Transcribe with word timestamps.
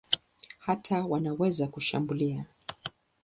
Hata 0.59 1.05
wanaweza 1.05 1.67
kushambulia. 1.67 2.45